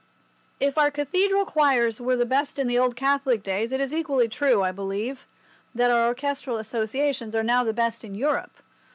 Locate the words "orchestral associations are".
6.07-7.43